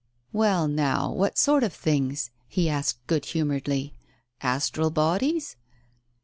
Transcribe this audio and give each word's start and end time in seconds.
"Well, 0.33 0.67
now, 0.67 1.11
what 1.11 1.37
sort 1.37 1.61
of 1.63 1.71
things?" 1.73 2.31
he 2.47 2.67
asked 2.67 3.05
good 3.05 3.23
humouredly." 3.25 3.93
Astral 4.57 4.89
bodies 4.89 5.57